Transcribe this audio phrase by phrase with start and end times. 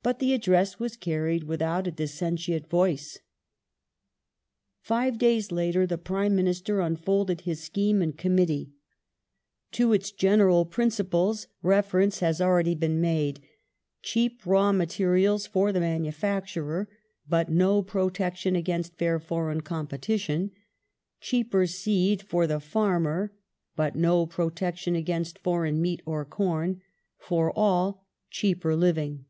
[0.00, 3.18] But the Address was carried without a dissentient voice.
[4.80, 8.70] Five days later the Prime Minister unfolded his scheme in Com The re mittee.
[9.72, 13.48] To its general principles reference has already been made: R^^^ °^®
[14.00, 16.88] cheap raw materials for the manufacturer,
[17.28, 20.52] but no protection against Laws fair foreign competition;
[21.20, 23.34] cheaper seed for the farmer,
[23.76, 26.80] but no pro tection against foreign meat or corn;
[27.18, 29.26] for all, cheaper living.